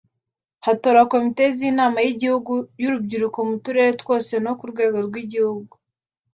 hatora 0.65 0.99
Komite 1.11 1.43
z’Inama 1.57 1.97
y’igihugu 2.05 2.53
y’Urubyiruko 2.81 3.37
mu 3.49 3.55
turere 3.63 3.91
twose 4.01 4.33
no 4.45 4.53
ku 4.59 4.63
rwego 4.71 4.97
rw’igihugu 5.07 5.73